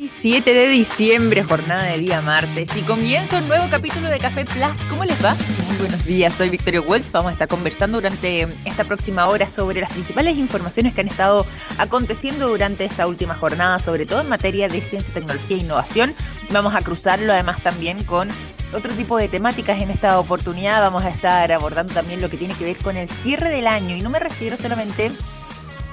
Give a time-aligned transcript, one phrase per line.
[0.00, 4.78] 7 de diciembre, jornada de día martes, y comienza un nuevo capítulo de Café Plus.
[4.88, 5.34] ¿Cómo les va?
[5.66, 7.10] Muy buenos días, soy Victoria Welch.
[7.10, 11.44] Vamos a estar conversando durante esta próxima hora sobre las principales informaciones que han estado
[11.78, 16.14] aconteciendo durante esta última jornada, sobre todo en materia de ciencia, tecnología e innovación.
[16.50, 18.28] Vamos a cruzarlo además también con
[18.72, 20.80] otro tipo de temáticas en esta oportunidad.
[20.80, 23.96] Vamos a estar abordando también lo que tiene que ver con el cierre del año,
[23.96, 25.10] y no me refiero solamente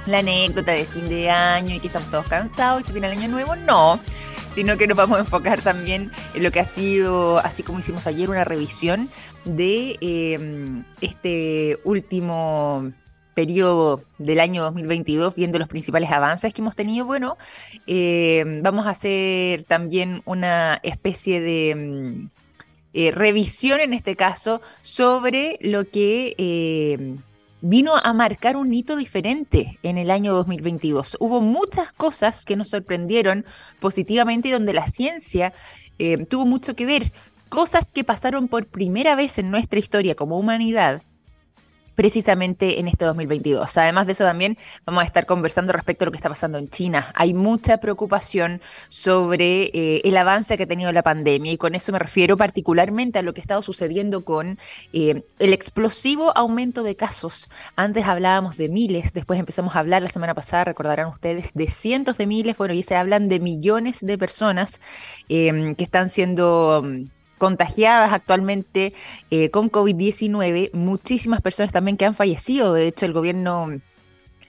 [0.06, 3.18] la anécdota de fin de año y que estamos todos cansados y se viene el
[3.18, 4.00] año nuevo, no,
[4.50, 8.08] sino que nos vamos a enfocar también en lo que ha sido, así como hicimos
[8.08, 9.10] ayer, una revisión
[9.44, 12.92] de em, este último
[13.34, 17.38] periodo del año 2022, viendo los principales avances que hemos tenido, bueno,
[17.86, 21.70] em, vamos a hacer también una especie de...
[21.72, 22.30] Em,
[22.98, 26.34] eh, revisión en este caso sobre lo que
[27.68, 31.18] vino a marcar un hito diferente en el año 2022.
[31.20, 33.44] Hubo muchas cosas que nos sorprendieron
[33.80, 35.52] positivamente y donde la ciencia
[35.98, 37.12] eh, tuvo mucho que ver.
[37.50, 41.02] Cosas que pasaron por primera vez en nuestra historia como humanidad
[41.96, 43.78] precisamente en este 2022.
[43.78, 46.70] Además de eso también vamos a estar conversando respecto a lo que está pasando en
[46.70, 47.12] China.
[47.16, 51.92] Hay mucha preocupación sobre eh, el avance que ha tenido la pandemia y con eso
[51.92, 54.60] me refiero particularmente a lo que ha estado sucediendo con
[54.94, 57.50] eh, el explosivo aumento de casos.
[57.76, 62.18] Antes hablábamos de miles, después empezamos a hablar la semana pasada, recordarán ustedes, de cientos
[62.18, 64.82] de miles, bueno, y se hablan de millones de personas
[65.30, 66.84] eh, que están siendo
[67.38, 68.94] contagiadas actualmente
[69.32, 72.74] eh, con COVID-19, muchísimas personas también que han fallecido.
[72.74, 73.70] De hecho, el gobierno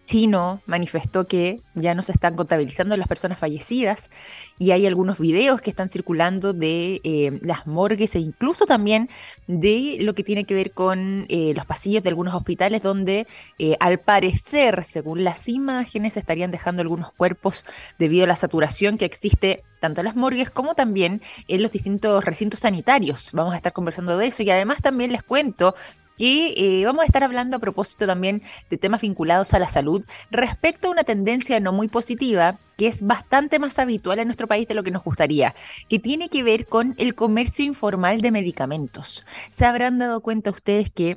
[0.06, 4.10] chino manifestó que ya no se están contabilizando las personas fallecidas
[4.58, 9.10] y hay algunos videos que están circulando de eh, las morgues e incluso también
[9.46, 13.26] de lo que tiene que ver con eh, los pasillos de algunos hospitales donde
[13.58, 17.64] eh, al parecer, según las imágenes, estarían dejando algunos cuerpos
[17.98, 22.24] debido a la saturación que existe tanto en las morgues como también en los distintos
[22.24, 23.30] recintos sanitarios.
[23.32, 25.74] Vamos a estar conversando de eso y además también les cuento
[26.16, 30.04] que eh, vamos a estar hablando a propósito también de temas vinculados a la salud
[30.30, 34.68] respecto a una tendencia no muy positiva que es bastante más habitual en nuestro país
[34.68, 35.54] de lo que nos gustaría,
[35.88, 39.26] que tiene que ver con el comercio informal de medicamentos.
[39.48, 41.16] Se habrán dado cuenta ustedes que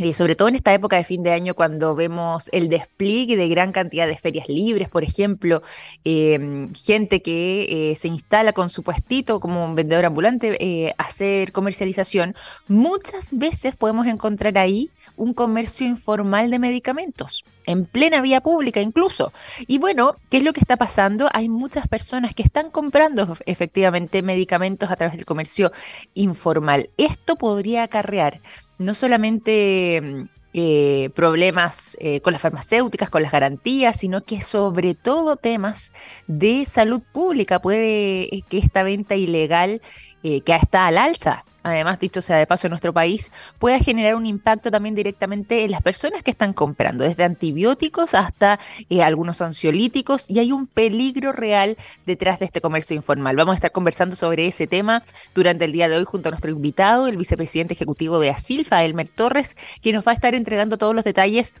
[0.00, 3.48] eh, sobre todo en esta época de fin de año, cuando vemos el despliegue de
[3.48, 5.62] gran cantidad de ferias libres, por ejemplo,
[6.04, 11.52] em, gente que eh, se instala con su puestito como un vendedor ambulante eh, hacer
[11.52, 12.34] comercialización,
[12.66, 19.34] muchas veces podemos encontrar ahí un comercio informal de medicamentos, en plena vía pública incluso.
[19.66, 21.28] Y bueno, ¿qué es lo que está pasando?
[21.34, 25.72] Hay muchas personas que están comprando efectivamente medicamentos a través del comercio
[26.14, 26.88] informal.
[26.96, 28.40] Esto podría acarrear
[28.80, 30.22] no solamente mm,
[30.54, 35.92] eh, problemas eh, con las farmacéuticas, con las garantías, sino que sobre todo temas
[36.26, 37.60] de salud pública.
[37.60, 39.80] Puede eh, que esta venta ilegal
[40.22, 44.26] que está al alza además dicho sea de paso en nuestro país, pueda generar un
[44.26, 48.58] impacto también directamente en las personas que están comprando, desde antibióticos hasta
[48.88, 51.76] eh, algunos ansiolíticos, y hay un peligro real
[52.06, 53.36] detrás de este comercio informal.
[53.36, 55.04] Vamos a estar conversando sobre ese tema
[55.34, 59.08] durante el día de hoy junto a nuestro invitado, el vicepresidente ejecutivo de Asilfa, Elmer
[59.08, 61.54] Torres, que nos va a estar entregando todos los detalles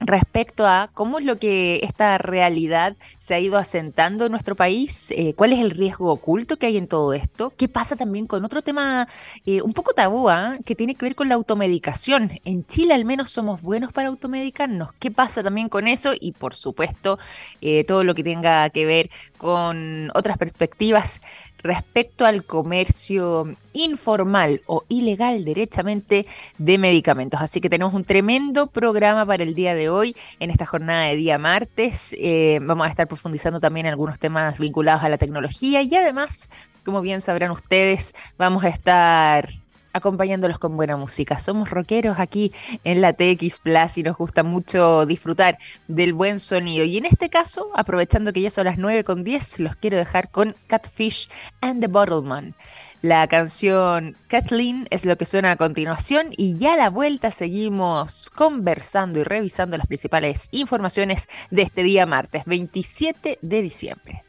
[0.00, 5.10] respecto a cómo es lo que esta realidad se ha ido asentando en nuestro país,
[5.10, 8.44] eh, cuál es el riesgo oculto que hay en todo esto, qué pasa también con
[8.44, 9.08] otro tema
[9.44, 10.56] eh, un poco tabú, ¿ah?
[10.64, 12.40] que tiene que ver con la automedicación.
[12.44, 14.92] En Chile al menos somos buenos para automedicarnos.
[14.98, 16.12] ¿Qué pasa también con eso?
[16.18, 17.18] Y por supuesto,
[17.60, 21.20] eh, todo lo que tenga que ver con otras perspectivas
[21.62, 26.26] respecto al comercio informal o ilegal derechamente
[26.58, 27.40] de medicamentos.
[27.40, 31.16] Así que tenemos un tremendo programa para el día de hoy en esta jornada de
[31.16, 32.14] día martes.
[32.18, 36.50] Eh, vamos a estar profundizando también en algunos temas vinculados a la tecnología y además,
[36.84, 39.50] como bien sabrán ustedes, vamos a estar
[39.98, 41.38] acompañándolos con buena música.
[41.38, 42.52] Somos rockeros aquí
[42.84, 46.84] en la TX Plus y nos gusta mucho disfrutar del buen sonido.
[46.84, 50.30] Y en este caso, aprovechando que ya son las 9 con 10, los quiero dejar
[50.30, 51.28] con Catfish
[51.60, 52.54] and the Bottleman.
[53.00, 58.28] La canción Kathleen es lo que suena a continuación y ya a la vuelta seguimos
[58.30, 64.24] conversando y revisando las principales informaciones de este día martes 27 de diciembre.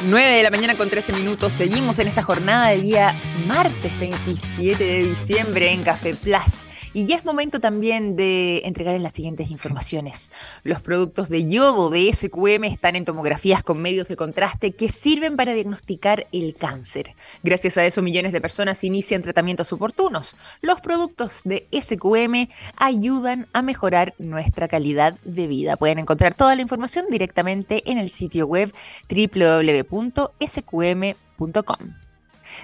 [0.00, 1.52] 9 de la mañana con 13 minutos.
[1.52, 6.66] Seguimos en esta jornada del día martes 27 de diciembre en Café Plus.
[6.94, 10.30] Y ya es momento también de entregarles las siguientes informaciones.
[10.62, 15.36] Los productos de yodo de SQM están en tomografías con medios de contraste que sirven
[15.36, 17.14] para diagnosticar el cáncer.
[17.42, 20.36] Gracias a eso, millones de personas inician tratamientos oportunos.
[20.60, 25.76] Los productos de SQM ayudan a mejorar nuestra calidad de vida.
[25.76, 28.72] Pueden encontrar toda la información directamente en el sitio web
[29.08, 30.02] www.sqm.com.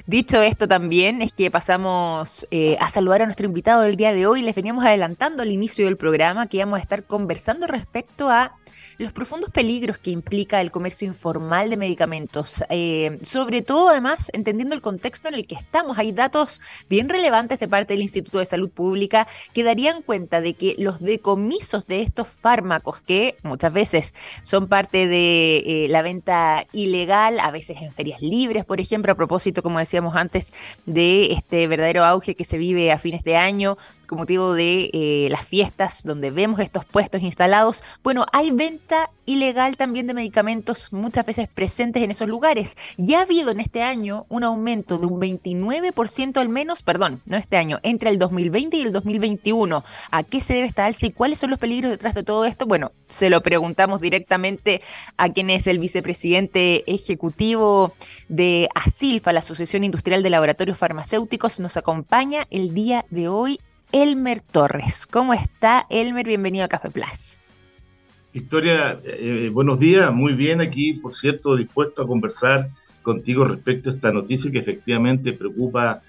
[0.07, 4.27] Dicho esto también es que pasamos eh, a saludar a nuestro invitado del día de
[4.27, 4.43] hoy.
[4.43, 8.57] Les veníamos adelantando al inicio del programa que íbamos a estar conversando respecto a
[8.99, 14.75] los profundos peligros que implica el comercio informal de medicamentos, eh, sobre todo además entendiendo
[14.75, 15.99] el contexto en el que estamos.
[15.99, 16.61] Hay datos
[16.91, 21.01] bien relevantes de parte del Instituto de Salud Pública que darían cuenta de que los
[21.01, 27.53] decomisos de estos fármacos, que muchas veces son parte de eh, la venta ilegal, a
[27.53, 30.53] veces en ferias libres, por ejemplo, a propósito, como decíamos antes,
[30.87, 33.79] de este verdadero auge que se vive a fines de año
[34.09, 39.77] con motivo de eh, las fiestas donde vemos estos puestos instalados, bueno, hay venta ilegal
[39.77, 42.77] también de medicamentos muchas veces presentes en esos lugares.
[42.97, 47.37] Ya ha habido en este año un aumento de un 29% al menos, perdón, no
[47.37, 49.85] este año, entre el 2020 y el 2021.
[50.11, 52.67] ¿A qué se debe esta alza y cuáles son los peligros detrás de todo esto?
[52.67, 54.81] Bueno, se lo preguntamos directamente
[55.19, 57.93] a quien es el vicepresidente ejecutivo
[58.29, 61.61] de ASILFA, la Asociación Industrial de Laboratorios Farmacéuticos.
[61.61, 63.61] Nos acompaña el día de hoy
[63.93, 65.07] Elmer Torres.
[65.07, 66.27] ¿Cómo está Elmer?
[66.27, 67.39] Bienvenido a Café Plus.
[68.35, 72.69] Victoria, eh, buenos días, muy bien aquí, por cierto, dispuesto a conversar
[73.03, 76.03] contigo respecto a esta noticia que efectivamente preocupa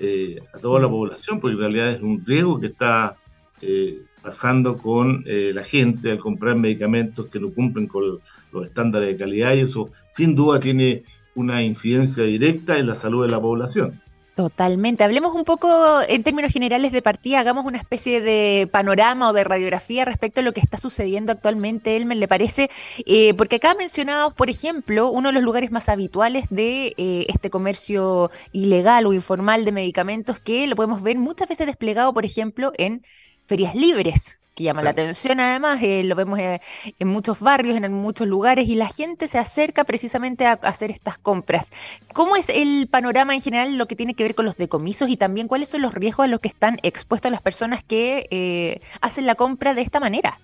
[0.00, 3.16] eh, a toda la población, porque en realidad es un riesgo que está
[3.60, 9.16] eh, pasando con la gente al comprar medicamentos que no cumplen con los estándares de
[9.16, 11.04] calidad y eso sin duda tiene
[11.36, 14.00] una incidencia directa en la salud de la población.
[14.36, 15.02] Totalmente.
[15.02, 19.44] Hablemos un poco en términos generales de partida, hagamos una especie de panorama o de
[19.44, 22.70] radiografía respecto a lo que está sucediendo actualmente, Elmer, ¿le parece?
[23.06, 27.48] Eh, porque acá mencionados, por ejemplo, uno de los lugares más habituales de eh, este
[27.48, 32.72] comercio ilegal o informal de medicamentos que lo podemos ver muchas veces desplegado, por ejemplo,
[32.76, 33.06] en
[33.42, 36.62] ferias libres, que llama la atención además, eh, lo vemos eh,
[36.98, 41.18] en muchos barrios, en muchos lugares, y la gente se acerca precisamente a, hacer estas
[41.18, 41.66] compras.
[42.14, 45.18] ¿Cómo es el panorama en general lo que tiene que ver con los decomisos y
[45.18, 49.26] también cuáles son los riesgos a los que están expuestos las personas que eh, hacen
[49.26, 50.40] la compra de esta manera?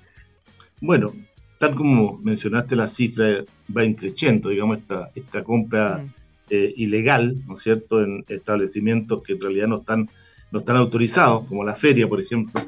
[0.83, 1.15] Bueno,
[1.59, 3.43] tal como mencionaste, la cifra
[3.75, 6.05] va increciendo, digamos, esta, esta compra
[6.51, 10.11] ilegal, ¿no es cierto?, en establecimientos que en realidad no están,
[10.51, 12.61] no están autorizados, como la feria, por ejemplo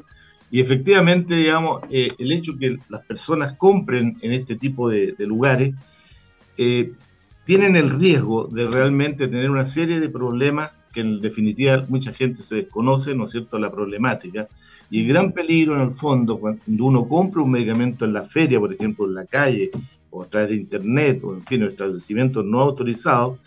[0.55, 5.73] y efectivamente, digamos, eh, el hecho que las personas compren en este tipo de, lugares
[6.57, 6.93] eh,
[7.43, 12.41] tienen el riesgo de realmente tener una serie de problemas que en definitiva mucha gente
[12.41, 14.47] se desconoce, ¿no es cierto?, la problemática.
[14.89, 18.57] Y el gran peligro en el fondo, cuando uno compra un medicamento en la feria,
[18.57, 19.71] por ejemplo, en la calle,
[20.09, 23.39] o a través de internet, o en fin, en establecimientos no autorizados,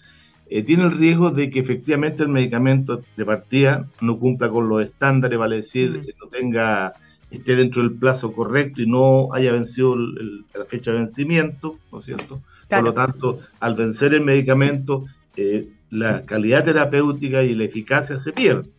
[0.51, 4.83] eh, tiene el riesgo de que efectivamente el medicamento de partida no cumpla con los
[4.83, 6.25] estándares, vale decir, mm.
[6.25, 6.95] no tenga,
[7.31, 12.05] esté dentro del plazo correcto y no haya vencido la fecha de vencimiento, ¿no es
[12.05, 12.41] cierto?
[12.69, 15.05] Por lo tanto, al vencer el medicamento,
[15.37, 18.71] eh, la calidad terapéutica y la eficacia se pierden.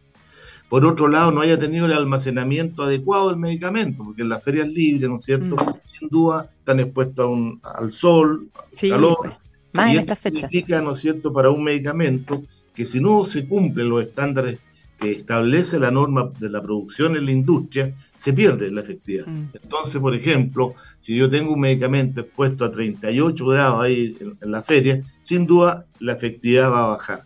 [0.70, 4.68] Por otro lado, no haya tenido el almacenamiento adecuado del medicamento, porque en las ferias
[4.68, 5.56] libres, ¿no es cierto?
[5.56, 5.74] Mm.
[5.82, 7.30] Sin duda están expuestos
[7.64, 9.39] al sol, al calor.
[9.72, 12.44] Pues y esto significa, ¿no es cierto?, para un medicamento
[12.74, 14.60] que si no se cumplen los estándares
[15.00, 19.28] que establece la norma de la producción en la industria, se pierde la efectividad.
[19.28, 19.50] Mm.
[19.64, 24.62] Entonces, por ejemplo, si yo tengo un medicamento expuesto a 38 grados ahí en, la
[24.62, 27.26] feria, sin duda la efectividad va a bajar.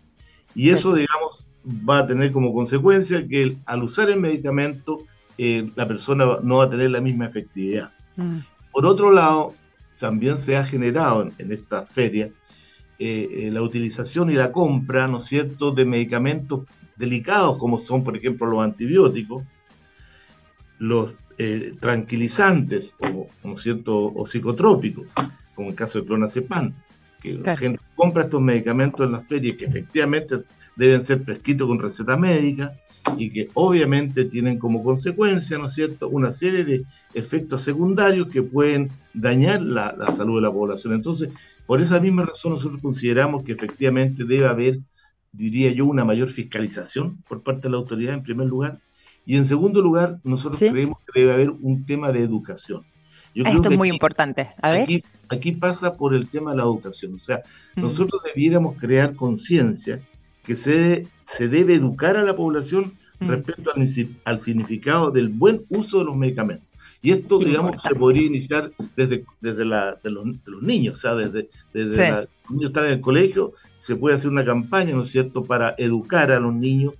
[0.54, 5.02] Y eso, digamos, va a tener como consecuencia que al usar el medicamento,
[5.36, 7.92] eh, la persona no va a tener la misma efectividad.
[8.14, 8.38] Mm.
[8.70, 9.54] Por otro lado,
[9.98, 12.30] también se ha generado en, esta feria
[12.98, 16.62] eh, eh, la utilización y la compra, ¿no es cierto?, de medicamentos
[16.96, 19.44] delicados como son, por ejemplo, los antibióticos,
[20.78, 25.12] los eh, tranquilizantes, o, ¿no es cierto?, o psicotrópicos,
[25.54, 26.72] como el caso de clonazepam,
[27.20, 30.36] que la gente compra estos medicamentos en las ferias que efectivamente
[30.76, 32.74] deben ser prescritos con receta médica,
[33.16, 38.42] y que obviamente tienen como consecuencia, ¿no es cierto?, una serie de efectos secundarios que
[38.42, 40.94] pueden dañar la, salud de la población.
[40.94, 41.30] Entonces,
[41.66, 44.80] por esa misma razón nosotros consideramos que efectivamente debe haber,
[45.32, 48.80] diría yo, una mayor fiscalización por parte de la autoridad en primer lugar.
[49.26, 52.84] Y en segundo lugar, nosotros creemos que debe haber un tema de educación.
[53.34, 54.50] Esto es muy importante.
[54.60, 54.82] A ver.
[54.82, 57.14] Aquí, aquí, pasa por el tema de la educación.
[57.14, 57.42] O sea,
[57.74, 57.80] mm.
[57.80, 60.00] nosotros debiéramos crear conciencia
[60.44, 63.28] que se, se debe educar a la población mm.
[63.28, 63.72] respecto
[64.24, 66.66] al, significado del buen uso de los medicamentos.
[67.02, 70.24] Y esto, digamos, se podría iniciar desde, desde la, de, los,
[70.62, 74.44] niños, o sea, desde, desde los niños están en el colegio, se puede hacer una
[74.44, 76.94] campaña, ¿no es cierto?, para educar a los niños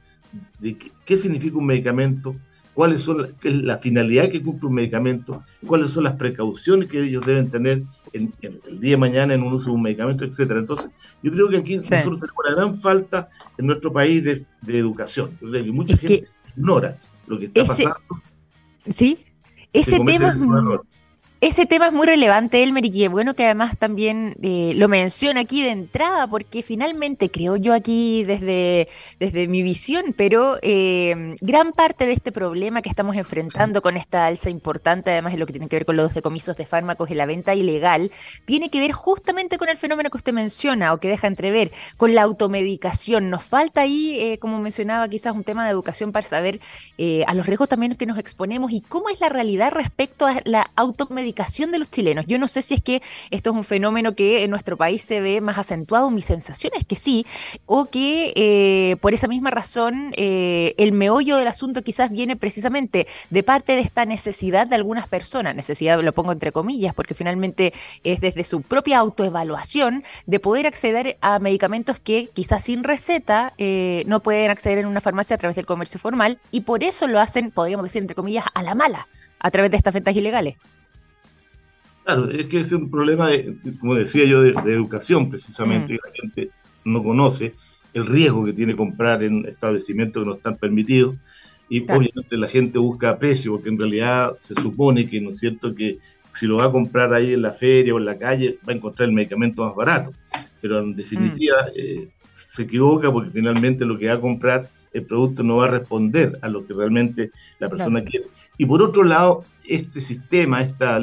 [0.59, 2.37] de qué, significa un medicamento,
[2.75, 7.49] cuáles son la, finalidad que cumple un medicamento, cuáles son las precauciones que ellos deben
[7.49, 10.61] tener en, el día de mañana en un uso de un medicamento, etcétera.
[10.61, 10.91] Entonces,
[11.23, 15.31] yo creo que aquí nosotros tenemos una gran falta en nuestro país de, educación.
[15.41, 17.97] Yo creo que mucha gente ignora lo que está pasando.
[18.91, 19.25] Sí,
[19.73, 20.37] ese tema
[21.47, 25.63] ese tema es muy relevante, Elmer, y bueno que además también eh, lo menciona aquí
[25.63, 28.89] de entrada, porque finalmente creo yo aquí desde,
[29.21, 34.25] desde mi visión, pero eh, gran parte de este problema que estamos enfrentando con esta
[34.25, 37.15] alza importante, además de lo que tiene que ver con los decomisos de fármacos y
[37.15, 38.11] la venta ilegal,
[38.47, 42.15] tiene que ver justamente con el fenómeno que usted menciona o que deja entrever, con
[42.15, 43.29] la automedicación.
[43.29, 46.61] Nos falta ahí, eh, como mencionaba, quizás un tema de educación para saber
[47.27, 50.71] a los riesgos también que nos exponemos y cómo es la realidad respecto a la
[50.75, 52.27] automedicación de los chilenos.
[52.27, 55.21] Yo no sé si es que esto es un fenómeno que en nuestro país se
[55.21, 57.27] ve más acentuado, mi sensación es que sí,
[57.67, 63.07] o que eh, por esa misma razón eh, el meollo del asunto quizás viene precisamente
[63.31, 67.73] de parte de esta necesidad de algunas personas, necesidad lo pongo entre comillas, porque finalmente
[68.05, 74.05] es desde su propia autoevaluación de poder acceder a medicamentos que quizás sin receta eh,
[74.07, 77.21] no pueden acceder en una farmacia a través del comercio formal y por eso lo
[77.21, 79.09] hacen, podríamos decir entre comillas, a la mala
[79.45, 80.57] a través de estas ventas ilegales.
[82.05, 85.99] Claro, es que es un problema, de, como decía yo, de, educación precisamente, mm.
[86.05, 86.51] la gente
[86.85, 87.55] no conoce
[87.95, 91.17] el riesgo que tiene comprar en establecimientos que no están permitidos
[91.69, 95.75] y obviamente la gente busca precio, porque en realidad se supone que, ¿no es cierto?,
[95.75, 95.99] que
[96.35, 98.77] si lo va a comprar ahí en la feria o en la calle, va a
[98.77, 100.13] encontrar el medicamento más barato,
[100.61, 101.73] pero en definitiva mm.
[101.77, 105.71] eh, se equivoca porque finalmente lo que va a comprar el producto no va a
[105.71, 108.27] responder a lo que realmente la persona quiere.
[108.59, 111.01] Y por otro lado, este sistema, esta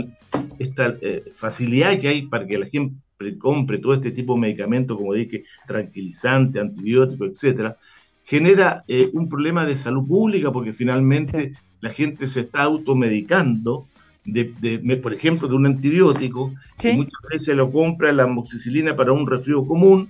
[0.59, 2.95] esta eh, facilidad que hay para que la gente
[3.37, 7.77] compre todo este tipo de medicamentos, como dije, tranquilizante, antibiótico, etcétera,
[8.23, 13.87] genera eh, un problema de salud pública porque finalmente la gente se está automedicando,
[14.23, 19.25] de, por ejemplo, de un antibiótico, y muchas veces lo compra la amoxicilina para un
[19.25, 20.09] resfrío común,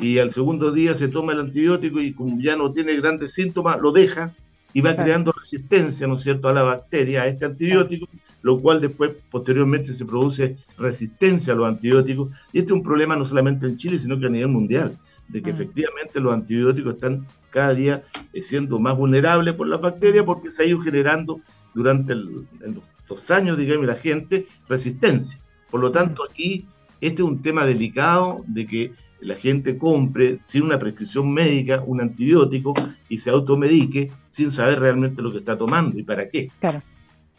[0.00, 3.80] y al segundo día se toma el antibiótico y como ya no tiene grandes síntomas,
[3.80, 4.34] lo deja
[4.72, 8.08] y va creando resistencia, ¿no es cierto?, a la bacteria, a este antibiótico,
[8.44, 12.28] lo cual después, posteriormente, se produce resistencia a los antibióticos.
[12.52, 15.40] Y este es un problema no solamente en Chile, sino que a nivel mundial, de
[15.40, 15.54] que mm.
[15.54, 18.02] efectivamente los antibióticos están cada día
[18.34, 21.40] eh, siendo más vulnerables por las bacterias porque se ha ido generando
[21.72, 25.40] durante los años, digamos, la gente resistencia.
[25.70, 26.26] Por lo tanto, mm.
[26.30, 26.66] aquí
[27.00, 32.02] este es un tema delicado de que la gente compre sin una prescripción médica un
[32.02, 32.74] antibiótico
[33.08, 36.50] y se automedique sin saber realmente lo que está tomando y para qué.
[36.60, 36.82] Claro.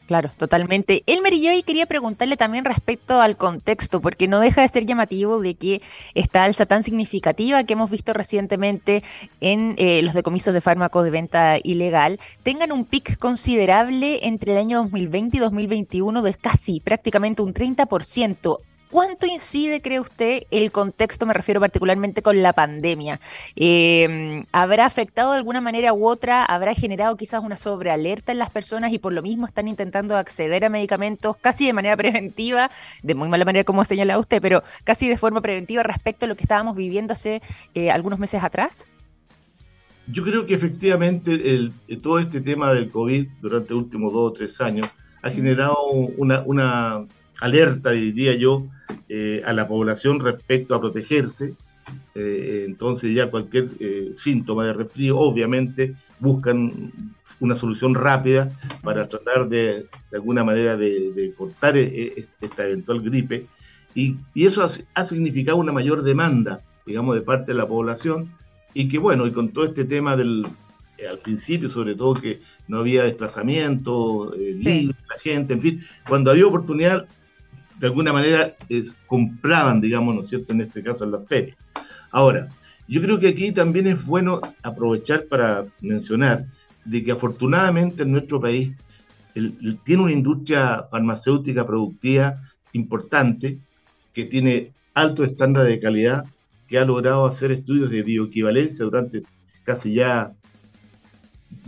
[0.08, 1.04] Claro, totalmente.
[1.08, 5.40] Elmer y yo quería preguntarle también respecto al contexto, porque no deja de ser llamativo
[5.40, 5.82] de que
[6.14, 9.04] esta alza tan significativa que hemos visto recientemente
[9.42, 14.60] en eh, los decomisos de fármacos de venta ilegal tengan un pic considerable entre el
[14.60, 18.60] año 2020 y 2021 de casi prácticamente un 30%.
[18.96, 23.20] ¿Cuánto incide, cree usted, el contexto, me refiero particularmente con la pandemia?
[23.58, 26.46] Em, ¿Habrá afectado de alguna manera u otra?
[26.46, 30.64] ¿Habrá generado quizás una sobrealerta en las personas y por lo mismo están intentando acceder
[30.64, 32.72] a medicamentos casi de manera preventiva,
[33.04, 36.38] de muy mala manera como señala usted, pero casi de forma preventiva respecto a lo
[36.38, 37.42] que estábamos viviendo hace
[37.74, 38.88] eh, algunos meses atrás?
[40.08, 44.32] Yo creo que efectivamente el, todo este tema del COVID durante los últimos dos o
[44.32, 44.88] tres años
[45.22, 45.76] ha generado
[46.16, 47.06] una, una
[47.42, 48.68] alerta, diría yo,
[49.08, 51.56] eh, a la población respecto a protegerse.
[52.16, 56.92] Eh, entonces ya cualquier eh, síntoma de resfrío, obviamente, buscan
[57.40, 58.52] una solución rápida
[58.84, 63.48] para tratar de, de alguna manera de, cortar esta eventual gripe.
[63.94, 68.32] Y, y eso ha, significado una mayor demanda, digamos, de parte de la población.
[68.74, 70.46] Y que bueno, y con todo este tema del,
[71.10, 76.48] al principio, sobre todo que no había desplazamiento libre, la gente, en fin, cuando había
[76.48, 77.08] oportunidad,
[77.80, 78.56] de alguna manera
[79.08, 81.58] compraban, digamos, ¿no es cierto?, en este caso en las ferias.
[82.12, 82.50] Ahora,
[82.88, 86.46] yo creo que aquí también es bueno aprovechar para mencionar
[86.84, 88.72] de que afortunadamente en nuestro país
[89.84, 92.40] tiene una industria farmacéutica productiva
[92.74, 93.60] importante,
[94.14, 96.26] que tiene alto estándar de calidad,
[96.68, 99.24] que ha logrado hacer estudios de bioequivalencia durante
[99.64, 100.34] casi ya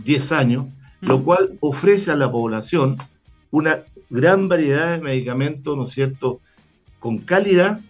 [0.04, 0.66] 10 años,
[1.00, 1.24] lo mm.
[1.24, 2.96] cual ofrece a la población
[3.50, 6.40] una gran variedad de medicamentos, ¿no es cierto?,
[6.98, 7.80] con calidad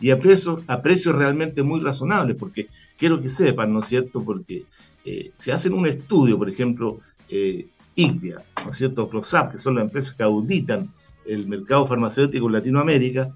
[0.00, 4.22] y a precios, a precios realmente muy razonables, porque quiero que sepan, ¿no es cierto?,
[4.22, 4.64] porque
[5.04, 9.84] eh, se hacen un estudio, por ejemplo, eh, ¿no es cierto?, CLOSAP, que son las
[9.84, 10.90] empresas que auditan
[11.26, 13.30] el mercado farmacéutico en Latinoamérica,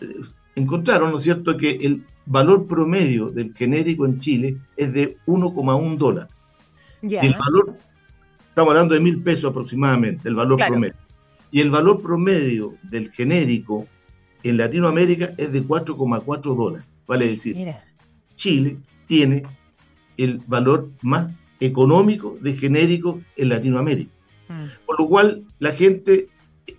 [0.00, 0.06] eh,
[0.54, 5.96] encontraron, ¿no es cierto?, que el valor promedio del genérico en Chile es de 1,1
[5.96, 6.28] dólar.
[7.02, 7.76] Y el valor,
[8.48, 10.94] estamos hablando de mil pesos aproximadamente, el valor promedio.
[11.50, 13.86] Y el valor promedio del genérico
[14.42, 16.86] en Latinoamérica es de 4,4 dólares.
[17.06, 17.56] Vale decir,
[18.34, 18.76] Chile
[19.06, 19.42] tiene
[20.16, 24.10] el valor más económico de genérico en Latinoamérica.
[24.48, 24.86] Mm.
[24.86, 26.28] Por lo cual, la gente,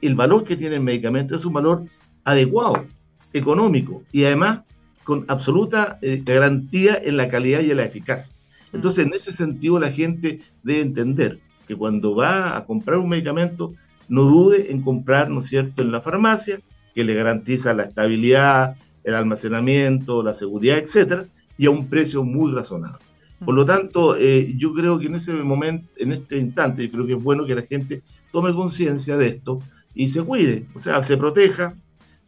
[0.01, 1.85] el valor que tiene el medicamento es un valor
[2.23, 2.85] adecuado,
[3.33, 4.61] económico y además
[5.03, 8.35] con absoluta eh, garantía en la calidad y en la eficacia.
[8.71, 8.75] Mm.
[8.77, 13.73] Entonces, en ese sentido, la gente debe entender que cuando va a comprar un medicamento,
[14.11, 16.59] no dude en comprar, ¿no es cierto?, en la farmacia,
[16.93, 18.75] que le garantiza la estabilidad,
[19.05, 21.27] el almacenamiento, la seguridad, etcétera,
[21.57, 22.99] y a un precio muy razonable.
[23.45, 27.07] Por lo tanto, eh, yo creo que en ese momento, en este instante, yo creo
[27.07, 28.03] que es bueno que la gente
[28.33, 29.59] tome conciencia de esto
[29.95, 31.73] y se cuide, o sea, se proteja,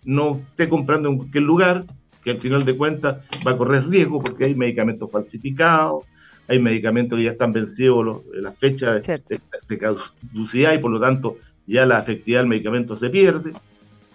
[0.06, 1.86] no esté comprando en cualquier lugar,
[2.24, 6.06] que al final de cuentas va a correr riesgo porque hay medicamentos falsificados,
[6.48, 9.20] hay medicamentos que ya están vencidos la fecha de,
[9.68, 11.38] de, caducidad y por lo tanto
[11.68, 13.54] ya la efectividad del medicamento se pierde,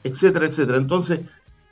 [0.04, 0.78] etcétera, etcétera.
[0.78, 1.20] Entonces,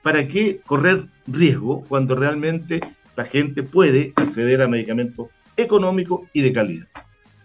[0.02, 2.80] ¿para qué correr riesgo cuando realmente
[3.16, 6.87] la gente puede acceder a medicamentos económicos y de calidad.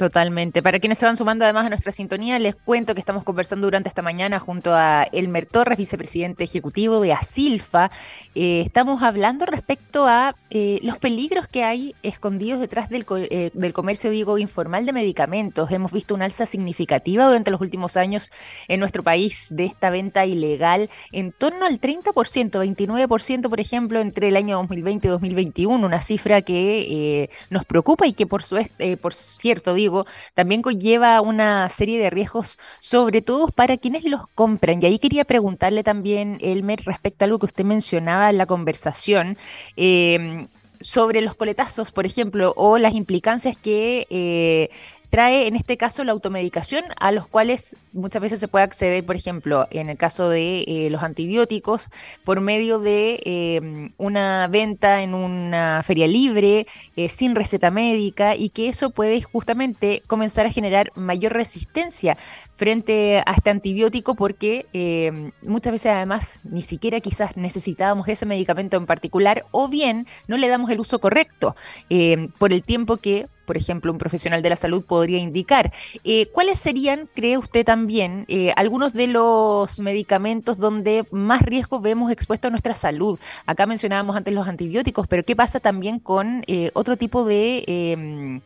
[0.02, 0.64] Totalmente.
[0.64, 3.88] Para quienes se van sumando además a nuestra sintonía, les cuento que estamos conversando durante
[3.88, 7.92] esta mañana junto a Elmer Torres, vicepresidente ejecutivo de Asilfa.
[8.34, 13.74] Eh, estamos hablando respecto a eh, los peligros que hay escondidos detrás del, eh, del,
[13.74, 15.70] comercio, digo, informal de medicamentos.
[15.70, 18.32] Hemos visto una alza significativa durante los últimos años
[18.68, 24.30] en nuestro país de esta venta ilegal, en torno al 30%, 29%, por ejemplo, entre
[24.30, 28.58] el año 2020 y 2021, una cifra que nos preocupa y que, por, su,
[29.00, 29.91] por cierto, digo,
[30.34, 34.80] también conlleva una serie de riesgos, sobre todo para quienes los compran.
[34.82, 39.38] Y ahí quería preguntarle también, Elmer, respecto a algo que usted mencionaba en la conversación.
[39.76, 40.48] Em,
[40.80, 44.70] sobre los coletazos, por ejemplo, o las implicancias que eh,
[45.12, 49.18] trae en este caso la automedicación a los cuales muchas veces se puede acceder, por
[49.18, 51.90] ejemplo, en el caso de eh, los antibióticos,
[52.24, 58.50] por medio de em, una venta en una feria libre, eh, sin receta médica, y
[58.50, 62.18] que eso puede justamente comenzar a generar mayor resistencia
[62.56, 68.78] frente a este antibiótico porque em, muchas veces además ni siquiera quizás necesitábamos ese medicamento
[68.78, 71.56] en particular o bien no le damos el uso correcto
[71.90, 75.74] em, por el tiempo que por ejemplo, un profesional de la salud podría indicar.
[76.06, 82.14] Eh, ¿Cuáles serían, cree usted también, eh, algunos de los medicamentos donde más riesgo vemos
[82.14, 83.20] expuesto a nuestra salud?
[83.46, 87.66] Acá mencionábamos antes los antibióticos, pero ¿qué pasa también con eh, otro tipo de...
[87.68, 88.40] Em,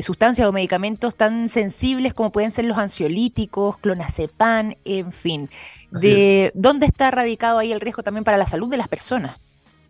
[0.00, 5.50] sustancias o medicamentos tan sensibles como pueden ser los ansiolíticos, clonazepam, en fin.
[5.90, 9.36] De, ¿Dónde está radicado ahí el riesgo también para la salud de las personas?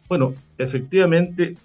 [0.09, 1.57] Bueno, efectivamente,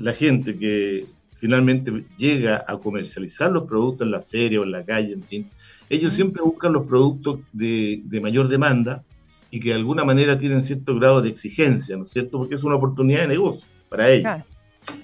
[0.00, 1.06] la gente que
[1.38, 5.48] finalmente llega a comercializar los productos en la feria o en la calle, en fin,
[5.88, 9.02] ellos siempre buscan los productos de, mayor demanda
[9.50, 12.38] y que de alguna manera tienen cierto grado de exigencia, ¿no es cierto?
[12.38, 14.42] Porque es una oportunidad de negocio para ellos.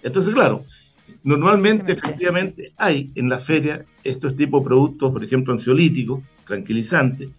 [0.03, 0.65] Entonces, claro,
[1.23, 7.31] normalmente, efectivamente, hay en la feria estos tipos de productos, por ejemplo, ansiolíticos, tranquilizantes,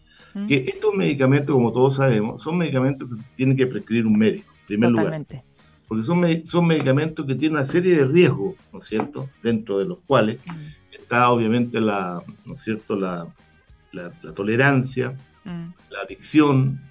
[0.47, 4.65] que estos medicamentos, como todos sabemos, son medicamentos que tienen que prescribir un médico, en
[4.65, 5.35] primer Totalmente.
[5.35, 5.54] lugar
[5.87, 9.85] porque son, son medicamentos que tienen una serie de riesgos, ¿no es cierto?, dentro de
[9.85, 10.95] los cuales mm.
[10.99, 13.27] está obviamente la, ¿no es cierto?, la,
[13.91, 15.67] la, tolerancia, mm.
[15.89, 16.81] la adicción,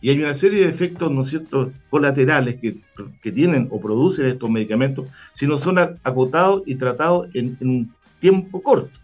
[0.00, 2.80] y hay una serie de efectos, ¿no es cierto?, colaterales que,
[3.22, 8.62] que tienen o producen estos medicamentos si no son acotados y tratados en, un tiempo
[8.62, 8.98] corto.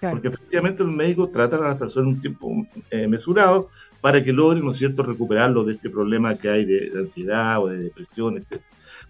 [0.00, 3.68] Porque efectivamente los médicos tratan a las personas en un tiempo eh, mesurado
[4.00, 7.62] para que logren, ¿no es cierto?, recuperarlo de este problema que hay de, de ansiedad
[7.62, 8.60] o de depresión, etc.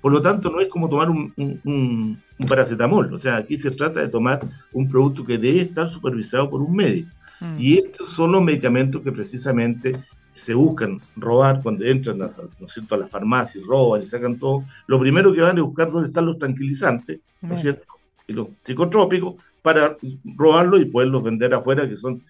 [0.01, 3.13] Por lo tanto, no es como tomar un, paracetamol.
[3.13, 4.41] O sea, aquí se trata de tomar
[4.73, 7.11] un producto que debe estar supervisado por un médico.
[7.41, 7.57] Mm.
[7.59, 9.93] Y estos son los medicamentos que precisamente
[10.35, 12.27] se buscan robar cuando entran a,
[12.61, 12.95] ¿no es cierto?
[12.95, 14.65] a las farmacias, roban y sacan todo.
[14.87, 17.83] Lo primero que van a buscar dónde están los tranquilizantes, ¿no es cierto?
[18.29, 19.97] Y los psicotrópicos para
[20.37, 22.23] robarlos y poderlos vender afuera, que son,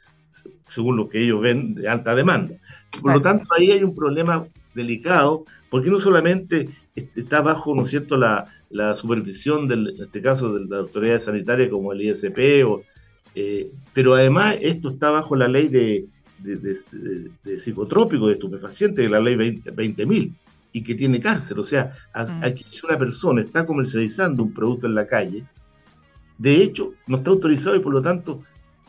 [0.66, 2.54] según lo que ellos ven, de alta demanda.
[3.00, 7.90] Por lo tanto, ahí hay un problema delicado, porque no solamente está bajo, ¿no es
[7.90, 8.46] cierto?, la,
[8.96, 12.82] supervisión, del, en este caso, de la autoridad sanitaria como el ISP, o,
[13.34, 16.06] eh, pero además esto está bajo la ley de,
[16.38, 20.32] de, psicotrópicos, de estupefacientes, de la ley 20.000,
[20.72, 21.58] y que tiene cárcel.
[21.58, 22.44] O sea, mm.
[22.44, 25.44] aquí si una persona está comercializando un producto en la calle,
[26.36, 28.42] de hecho no está autorizado y por lo tanto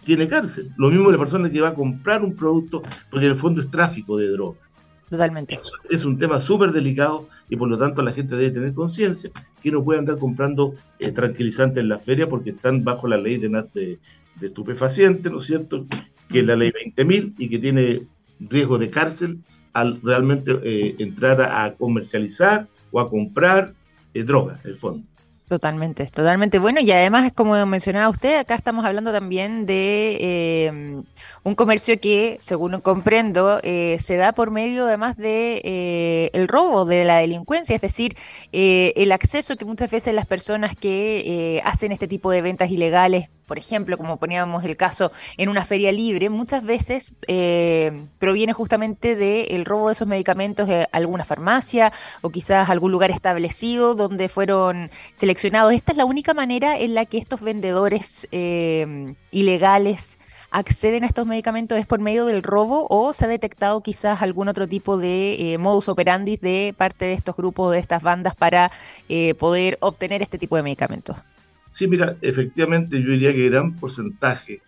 [0.03, 0.71] tiene cárcel.
[0.77, 3.69] Lo mismo la persona que va a comprar un producto, porque en el fondo es
[3.69, 4.59] tráfico de droga.
[5.09, 5.59] Totalmente.
[5.89, 9.31] Es, un tema súper delicado y por lo tanto la gente debe tener conciencia
[9.61, 13.37] que no puede andar comprando eh, tranquilizantes en la feria porque están bajo la ley
[13.37, 13.99] de, de,
[14.39, 15.87] de estupefacientes, ¿no es cierto?
[16.29, 18.07] Que es la ley 20.000 y que tiene
[18.39, 19.39] riesgo de cárcel
[19.73, 23.73] al realmente eh, entrar a, comercializar o a comprar
[24.13, 25.07] eh, drogas, en el fondo.
[25.49, 26.59] Totalmente, totalmente.
[26.59, 31.01] Bueno, y además, como mencionaba usted, acá estamos hablando también de eh,
[31.41, 36.85] un comercio que, según comprendo, eh, se da por medio además de eh, el robo,
[36.85, 38.15] de la delincuencia, es decir,
[38.51, 43.57] el acceso que muchas veces las personas que hacen este tipo de ventas ilegales por
[43.57, 49.65] ejemplo, como poníamos el caso en una feria libre, muchas veces eh, proviene justamente del
[49.65, 55.73] robo de esos medicamentos de alguna farmacia o quizás algún lugar establecido donde fueron seleccionados.
[55.73, 60.19] Esta es la única manera en la que estos vendedores eh, ilegales
[60.51, 64.47] acceden a estos medicamentos es por medio del robo o se ha detectado quizás algún
[64.47, 68.71] otro tipo de eh, modus operandi de parte de estos grupos, de estas bandas para
[69.39, 71.17] poder obtener este tipo de medicamentos.
[71.71, 74.61] Sí, mira, efectivamente yo diría que gran porcentaje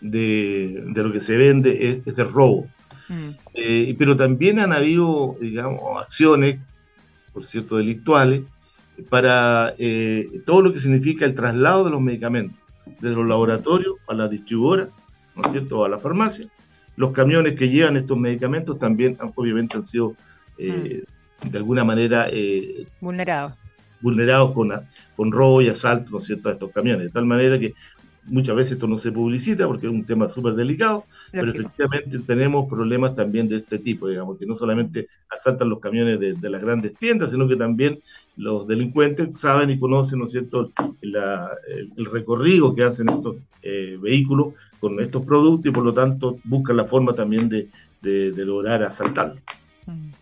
[0.00, 2.68] de, lo que se vende es, de robo.
[3.08, 3.30] Mm.
[3.54, 6.58] Eh, pero también han habido, digamos, acciones,
[7.32, 8.42] por cierto, delictuales,
[9.08, 12.58] para eh, todo lo que significa el traslado de los medicamentos,
[13.00, 14.90] desde los laboratorios a la distribuidora,
[15.36, 16.46] ¿no es cierto?, a la farmacia.
[16.96, 20.16] Los camiones que llevan estos medicamentos también, obviamente, han sido,
[20.58, 21.04] eh,
[21.44, 21.48] mm.
[21.48, 22.28] de alguna manera...
[23.00, 23.54] vulnerados
[24.00, 24.72] vulnerados con,
[25.16, 27.04] con robo y asalto, ¿no es cierto?, a estos camiones.
[27.04, 27.74] De tal manera que
[28.24, 32.68] muchas veces esto no se publicita porque es un tema súper delicado, pero efectivamente tenemos
[32.68, 36.94] problemas también de este tipo, digamos, que no solamente asaltan los camiones de, las grandes
[36.94, 38.00] tiendas, sino que también
[38.36, 44.54] los delincuentes saben y conocen, ¿no es cierto?, el, recorrido que hacen estos eh, vehículos
[44.78, 47.68] con estos productos y por lo tanto buscan la forma también de,
[48.02, 49.42] lograr asaltarlos.
[49.86, 50.19] Mm.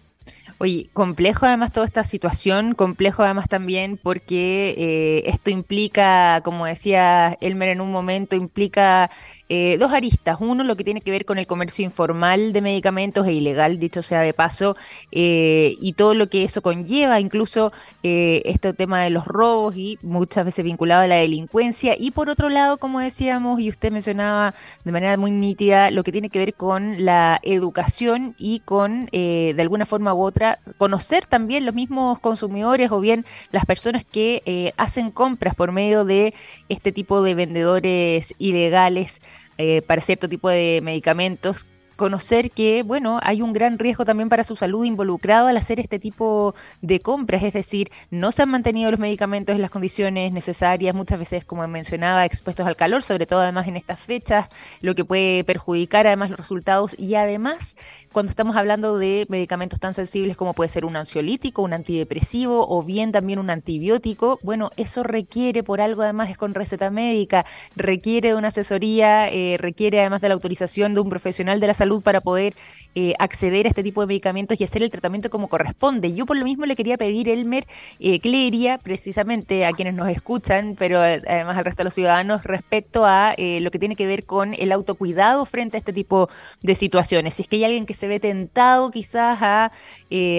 [0.61, 7.39] Oye, complejo además toda esta situación, complejo además también porque eh, esto implica, como decía
[7.41, 9.09] Elmer en un momento, implica
[9.51, 10.37] eh, dos aristas.
[10.41, 14.03] Uno, lo que tiene que ver con el comercio informal de medicamentos e ilegal, dicho
[14.03, 14.77] sea de paso,
[15.11, 19.99] eh, y todo lo que eso conlleva, incluso eh, este tema de los robos y
[20.03, 21.95] muchas veces vinculado a la delincuencia.
[21.99, 26.13] Y por otro lado, como decíamos, y usted mencionaba de manera muy nítida, lo que
[26.13, 31.65] tiene que ver con la educación y con, de alguna forma u otra, conocer también
[31.65, 36.35] los mismos consumidores o bien las personas que hacen compras por medio de
[36.69, 39.23] este tipo de vendedores ilegales
[39.59, 41.67] eh, para cierto tipo de medicamentos
[41.99, 45.99] conocer que, bueno, hay un gran riesgo también para su salud involucrado al hacer este
[45.99, 50.95] tipo de compras, es decir, no se han mantenido los medicamentos en las condiciones necesarias,
[50.95, 54.49] muchas veces, como mencionaba, expuestos al calor, sobre todo además en estas fechas,
[54.81, 56.95] lo que puede perjudicar además los resultados.
[56.97, 57.77] Y además
[58.13, 62.83] cuando estamos hablando de medicamentos tan sensibles como puede ser un ansiolítico, un antidepresivo o
[62.83, 67.45] bien también un antibiótico, bueno, eso requiere por algo además es con receta médica,
[67.77, 71.75] requiere de una asesoría, eh, requiere además de la autorización de un profesional de la
[71.75, 72.55] salud para poder
[72.95, 76.13] eh, acceder a este tipo de medicamentos y hacer el tratamiento como corresponde.
[76.13, 77.67] Yo por lo mismo le quería pedir, Elmer,
[78.01, 81.85] eh, ¿qué le diría precisamente a quienes nos escuchan, pero eh, además al resto de
[81.85, 85.93] los ciudadanos, respecto a lo que tiene que ver con el autocuidado frente a este
[85.93, 86.29] tipo
[86.63, 87.35] de situaciones?
[87.35, 89.73] Si es que hay alguien que se ve tentado quizás a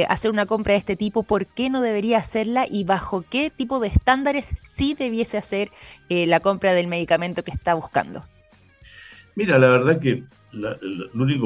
[0.07, 3.79] hacer una compra de este tipo, ¿por qué no debería hacerla y bajo qué tipo
[3.79, 5.71] de estándares sí debiese hacer
[6.09, 8.25] la compra del medicamento que está buscando?
[9.35, 10.77] Mira, la verdad que la,
[11.13, 11.45] única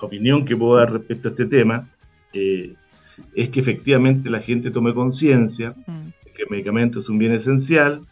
[0.00, 1.88] opinión que puedo dar respecto a este tema
[2.32, 2.74] eh,
[3.34, 6.32] es que efectivamente la gente tome conciencia mm.
[6.34, 8.02] que el medicamento es un bien esencial,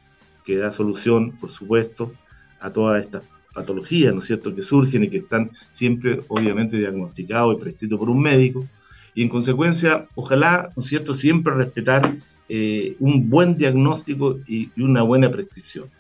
[0.44, 2.12] que da solución, por supuesto,
[2.60, 3.22] a todas estas
[3.54, 8.10] patologías, ¿no es cierto?, que surgen y que están siempre, obviamente, diagnosticados y prescritos por
[8.10, 8.66] un médico.
[9.14, 12.16] Y en consecuencia, ojalá, ¿no es cierto?, siempre respetar
[12.48, 15.90] eh, un buen diagnóstico y, y una buena prescripción.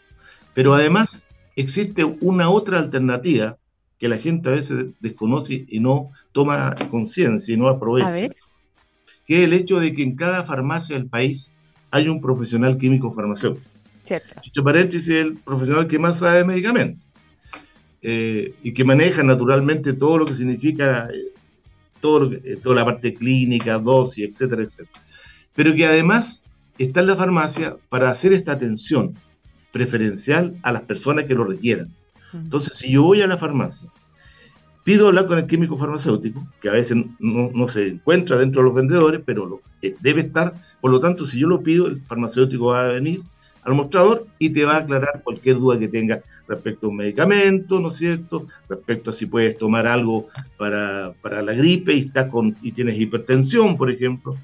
[0.54, 1.26] Pero además
[1.56, 3.58] existe una otra alternativa
[3.98, 8.34] que la gente a veces desconoce y no toma conciencia y no aprovecha.
[9.26, 11.50] Que es el hecho de que en cada farmacia del país
[11.90, 13.70] hay un profesional químico farmacéutico.
[14.04, 14.40] Cierto.
[14.42, 17.04] Dicho paréntesis, el profesional que más sabe de medicamentos
[18.00, 21.32] eh, y que maneja naturalmente todo lo que significa eh,
[22.00, 25.04] todo eh, toda la parte clínica, dosis, etcétera, etcétera.
[25.54, 26.44] Pero que además
[26.78, 29.14] está en la farmacia para hacer esta atención
[29.72, 31.92] preferencial a las personas que lo requieran.
[32.32, 33.88] Entonces, si yo voy a la farmacia,
[34.84, 38.74] pido hablar con el químico farmacéutico, que a veces no, se encuentra dentro de los
[38.74, 42.84] vendedores, pero eh, debe estar, por lo tanto, si yo lo pido, el farmacéutico va
[42.84, 43.20] a venir
[43.62, 47.80] al mostrador y te va a aclarar cualquier duda que tengas respecto a un medicamento,
[47.80, 48.46] ¿no es cierto?
[48.68, 52.98] Respecto a si puedes tomar algo para, para la gripe y, estás con, y tienes
[52.98, 54.36] hipertensión, por ejemplo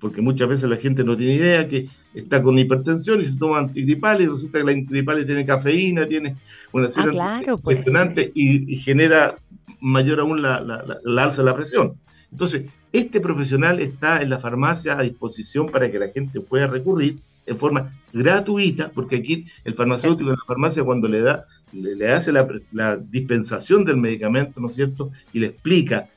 [0.00, 3.58] porque muchas veces la gente no tiene idea que está con hipertensión y se toma
[3.58, 6.36] antigripales y resulta que la antigripales tiene cafeína, tiene
[6.72, 9.36] una serie ah, de y, genera
[9.80, 10.60] mayor aún la,
[11.04, 11.94] la, alza de la presión.
[12.32, 17.18] Entonces, este profesional está en la farmacia a disposición para que la gente pueda recurrir
[17.46, 22.32] en forma gratuita, porque aquí el farmacéutico en la farmacia cuando le da, le, hace
[22.32, 25.10] la, la, dispensación del medicamento, ¿no es cierto?
[25.32, 26.08] Y le explica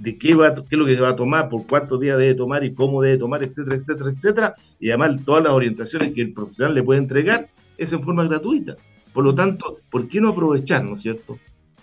[0.00, 2.64] de qué, va, qué es lo que va a tomar, por cuántos días debe tomar
[2.64, 4.54] y cómo debe tomar, etcétera, etcétera, etcétera.
[4.78, 8.76] Y además todas las orientaciones que el profesional le puede entregar es en forma gratuita.
[9.12, 11.38] Por lo tanto, ¿por qué no aprovechar, ¿no es cierto?,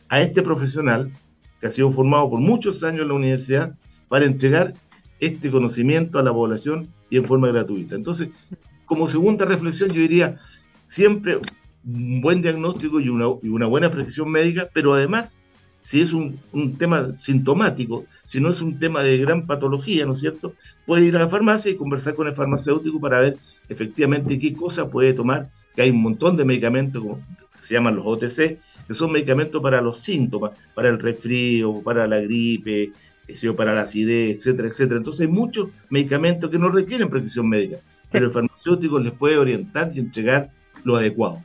[0.09, 1.11] a este profesional
[1.61, 3.75] que ha sido formado por muchos años en la universidad
[4.07, 4.73] para entregar
[5.19, 7.95] este conocimiento a la población y en forma gratuita.
[7.95, 8.29] Entonces,
[8.85, 10.37] como segunda reflexión, yo diría
[10.87, 11.39] siempre
[11.85, 15.37] un buen diagnóstico y una, y una buena prescripción médica, pero además
[15.87, 16.37] si es un,
[16.77, 20.53] tema sintomático, si no es un tema de gran patología, ¿no es cierto?
[20.85, 23.37] Puede ir a la farmacia y conversar con el farmacéutico para ver
[23.69, 27.21] efectivamente qué cosa puede tomar, que hay un montón de medicamentos como
[27.61, 32.19] se llaman los OTC, que son medicamentos para los síntomas, para el resfrío, para la
[32.19, 32.91] gripe,
[33.55, 34.97] para la acidez, etcétera, etcétera.
[34.97, 37.77] Entonces hay muchos medicamentos que no requieren prescripción médica,
[38.11, 40.51] pero el farmacéutico les puede orientar y entregar
[40.83, 41.41] lo adecuado.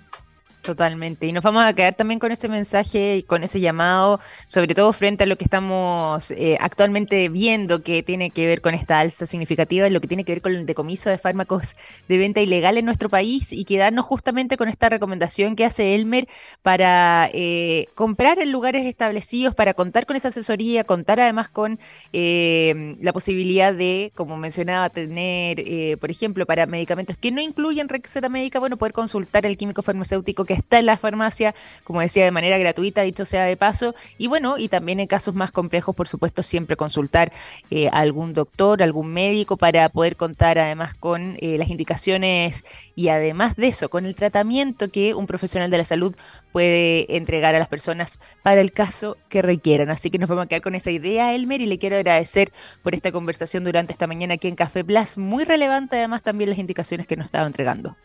[0.62, 1.26] Totalmente.
[1.26, 4.92] Y nos vamos a quedar también con ese mensaje y con ese llamado, sobre todo
[4.92, 9.26] frente a lo que estamos eh, actualmente viendo que tiene que ver con esta alza
[9.26, 11.74] significativa, lo que tiene que ver con el decomiso de fármacos
[12.06, 16.28] de venta ilegal en nuestro país y quedarnos justamente con esta recomendación que hace Elmer
[16.62, 21.80] para eh, comprar en lugares establecidos, para contar con esa asesoría, contar además con
[22.12, 28.28] eh, la posibilidad de, como mencionaba, tener, por ejemplo, para medicamentos que no incluyen receta
[28.28, 32.30] médica, bueno, poder consultar el químico farmacéutico que está en la farmacia, como decía, de
[32.30, 33.94] manera gratuita, dicho sea de paso.
[34.18, 37.32] Y bueno, y también en casos más complejos, por supuesto, siempre consultar
[37.70, 43.08] eh, a algún doctor, algún médico para poder contar además con eh, las indicaciones y
[43.08, 46.14] además de eso, con el tratamiento que un profesional de la salud
[46.52, 49.90] puede entregar a las personas para el caso que requieran.
[49.90, 52.94] Así que nos vamos a quedar con esa idea, Elmer, y le quiero agradecer por
[52.94, 57.06] esta conversación durante esta mañana aquí en Café Plus, muy relevante además también las indicaciones
[57.06, 57.96] que nos estaba entregando.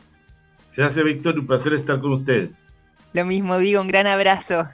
[0.78, 1.40] Gracias, Víctor.
[1.40, 2.52] Un placer estar con usted.
[3.12, 4.70] Lo mismo digo, un gran abrazo.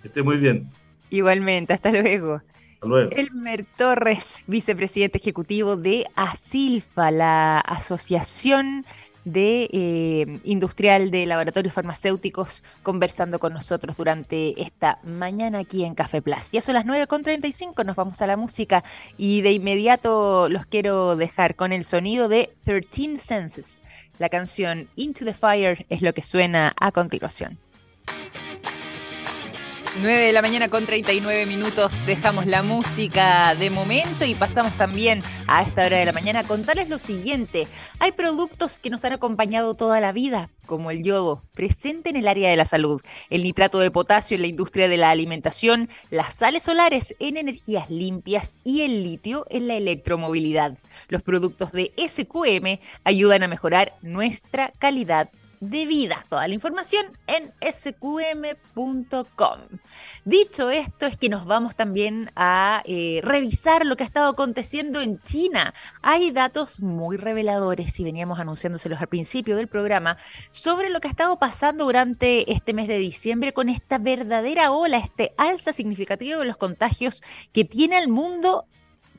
[0.00, 0.70] Que esté muy bien.
[1.10, 2.40] Igualmente, hasta luego.
[2.74, 3.10] Hasta luego.
[3.12, 8.86] Elmer Torres, vicepresidente ejecutivo de ASILFA, la Asociación
[9.24, 16.22] de eh, Industrial de Laboratorios Farmacéuticos, conversando con nosotros durante esta mañana aquí en Café
[16.22, 16.50] Plus.
[16.50, 18.84] Ya son las 9.35, nos vamos a la música
[19.16, 23.82] y de inmediato los quiero dejar con el sonido de 13 Senses.
[24.18, 27.58] La canción Into the Fire es lo que suena a continuación.
[30.00, 35.22] 9 de la mañana con 39 minutos dejamos la música de momento y pasamos también
[35.46, 37.66] a esta hora de la mañana a contarles lo siguiente.
[37.98, 42.26] Hay productos que nos han acompañado toda la vida, como el yodo, presente en el
[42.26, 46.34] área de la salud, el nitrato de potasio en la industria de la alimentación, las
[46.34, 50.78] sales solares en energías limpias y el litio en la electromovilidad.
[51.08, 55.28] Los productos de SQM ayudan a mejorar nuestra calidad
[55.62, 56.26] de vida.
[56.28, 58.00] Toda la información en sqm.com.
[60.24, 65.00] Dicho esto, es que nos vamos también a eh, revisar lo que ha estado aconteciendo
[65.00, 65.72] en China.
[66.02, 70.18] Hay datos muy reveladores, y veníamos anunciándoselos al principio del programa,
[70.50, 74.98] sobre lo que ha estado pasando durante este mes de diciembre con esta verdadera ola,
[74.98, 77.22] este alza significativa de los contagios
[77.52, 78.66] que tiene al mundo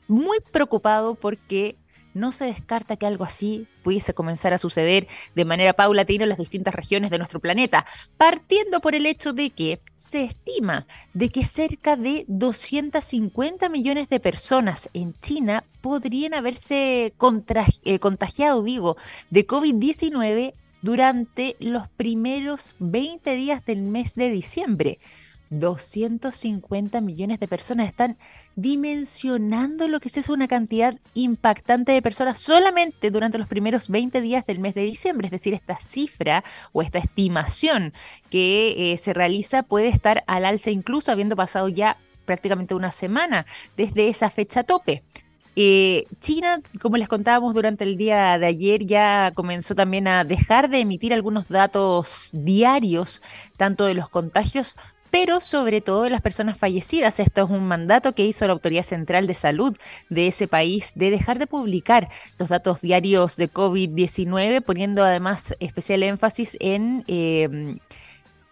[0.10, 1.78] muy preocupado porque
[2.14, 6.38] no se descarta que algo así pudiese comenzar a suceder de manera paulatina en las
[6.38, 7.86] distintas regiones de nuestro planeta,
[8.18, 14.20] partiendo por el hecho de que se estima de que cerca de 250 millones de
[14.20, 18.98] personas en China podrían haberse eh, contagiado, digo,
[19.30, 25.00] de COVID-19 durante los primeros 20 días del mes de diciembre.
[25.60, 28.18] 250 millones de personas están
[28.56, 34.46] dimensionando lo que es una cantidad impactante de personas solamente durante los primeros 20 días
[34.46, 35.28] del mes de diciembre.
[35.28, 37.94] Es decir, esta cifra o esta estimación
[38.30, 43.46] que eh, se realiza puede estar al alza incluso habiendo pasado ya prácticamente una semana
[43.76, 45.04] desde esa fecha tope.
[45.56, 50.70] Eh, China, como les contábamos durante el día de ayer, ya comenzó también a dejar
[50.70, 53.22] de emitir algunos datos diarios,
[53.56, 54.76] tanto de los contagios
[55.14, 57.20] pero sobre todo las personas fallecidas.
[57.20, 59.78] Esto es un mandato que hizo la Autoridad Central de Salud
[60.10, 66.02] de ese país de dejar de publicar los datos diarios de COVID-19, poniendo además especial
[66.02, 67.04] énfasis en...
[67.08, 67.78] Eh,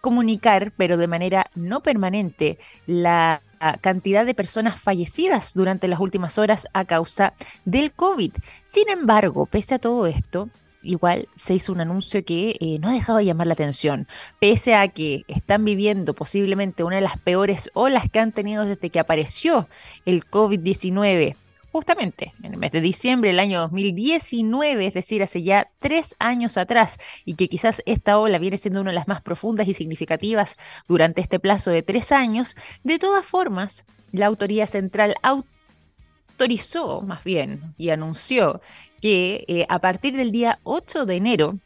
[0.00, 3.40] comunicar, pero de manera no permanente, la
[3.80, 8.32] cantidad de personas fallecidas durante las últimas horas a causa del COVID.
[8.64, 10.50] Sin embargo, pese a todo esto,
[10.82, 14.06] igual se hizo un anuncio que eh, no ha dejado de llamar la atención,
[14.40, 18.90] pese a que están viviendo posiblemente una de las peores olas que han tenido desde
[18.90, 19.68] que apareció
[20.04, 21.36] el COVID-19
[21.72, 26.58] justamente en el mes de diciembre del año 2019, es decir, hace ya tres años
[26.58, 30.58] atrás, y que quizás esta ola viene siendo una de las más profundas y significativas
[30.86, 35.14] durante este plazo de tres años, de todas formas, la autoridad central
[36.32, 38.60] autorizó, más bien, y anunció
[39.00, 41.58] que eh, a partir del día 8 de enero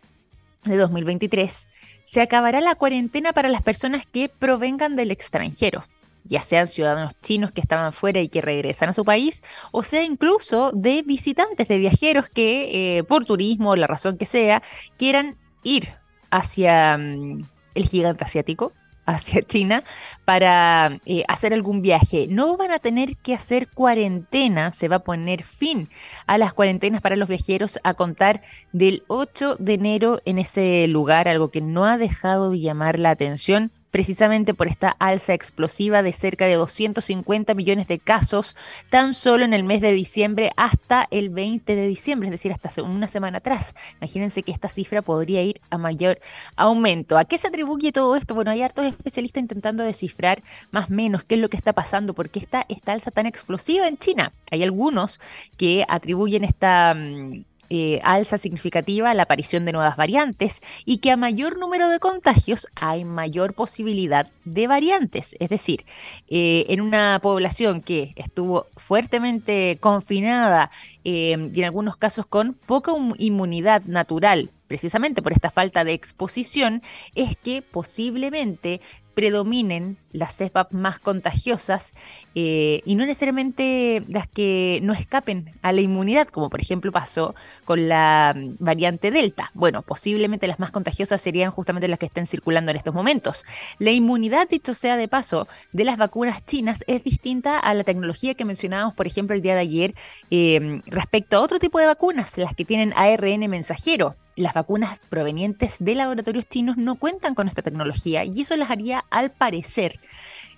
[0.65, 1.69] de 2023
[2.05, 5.85] se acabará la cuarentena para las personas que provengan del extranjero
[6.27, 10.03] ya sean ciudadanos chinos que estaban fuera y que regresan a su país, o sea
[10.03, 14.63] incluso de visitantes, de viajeros que eh, por turismo, la razón que sea,
[14.99, 15.95] quieran ir
[16.31, 18.73] hacia mm, el gigante asiático,
[19.07, 19.85] hacia China,
[20.25, 22.27] para eh, hacer algún viaje.
[22.29, 25.89] No van a tener que hacer cuarentena, se va a poner fin
[26.27, 28.43] a las cuarentenas para los viajeros a contar
[28.73, 33.11] del 8 de enero en ese lugar, algo que no ha dejado de llamar la
[33.11, 38.55] atención precisamente por esta alza explosiva de cerca de 250 millones de casos
[38.91, 42.83] tan solo en el mes de diciembre hasta el 20 de diciembre, es decir, hasta
[42.83, 43.75] una semana atrás.
[44.03, 46.21] Imagínense que esta cifra podría ir a mayor
[46.57, 47.17] aumento.
[47.17, 48.35] ¿A qué se atribuye todo esto?
[48.35, 52.13] Bueno, hay hartos especialistas intentando descifrar más o menos qué es lo que está pasando,
[52.13, 54.35] por qué está esta alza tan explosiva en China.
[54.51, 55.21] Hay algunos
[55.57, 61.17] que atribuyen esta mm, eh, alza significativa la aparición de nuevas variantes y que a
[61.17, 65.35] mayor número de contagios hay mayor posibilidad de variantes.
[65.41, 65.85] Es decir,
[66.29, 70.71] eh, en una población que estuvo fuertemente confinada
[71.05, 76.83] eh, y en algunos casos con poca inmunidad natural precisamente por esta falta de exposición,
[77.15, 78.81] es que posiblemente
[79.17, 81.95] predominen las cepas más contagiosas
[82.35, 87.35] eh, y no necesariamente las que no escapen a la inmunidad, como por ejemplo pasó
[87.65, 89.53] con la mm, variante Delta.
[89.55, 93.47] Bueno, posiblemente las más contagiosas serían justamente las que estén circulando en estos momentos.
[93.79, 98.35] La inmunidad, dicho sea de paso, de las vacunas chinas es distinta a la tecnología
[98.35, 99.95] que mencionábamos, por ejemplo, el día de ayer
[100.31, 105.77] eh, respecto a otro tipo de vacunas, las que tienen ARN mensajero las vacunas provenientes
[105.81, 109.99] de laboratorios chinos no cuentan con esta tecnología y eso las haría, al parecer,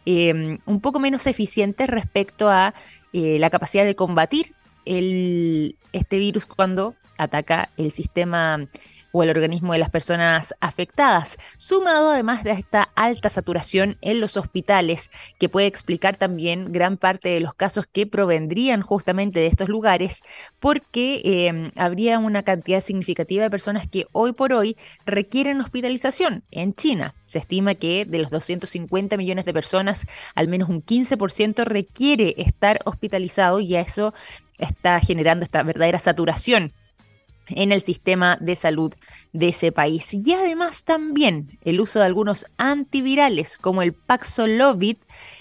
[0.05, 2.75] em, un poco menos eficientes respecto a
[3.13, 8.67] eh, la capacidad de combatir este virus cuando ataca el sistema
[9.13, 14.37] o el organismo de las personas afectadas, sumado además de esta alta saturación en los
[14.37, 19.69] hospitales, que puede explicar también gran parte de los casos que provendrían justamente de estos
[19.69, 20.23] lugares,
[20.61, 26.75] porque em, habría una cantidad significativa de personas que hoy por hoy requieren hospitalización en
[26.75, 27.15] China.
[27.25, 32.81] Se estima que de los 250 millones de personas, al menos un 15% requiere estar
[32.85, 34.15] hospitalizado y a eso
[34.59, 36.73] está generando esta verdadera saturación
[37.49, 38.93] en el sistema de salud
[39.33, 40.13] de ese país.
[40.13, 44.97] Y además también el uso de algunos antivirales como el Paxlovid,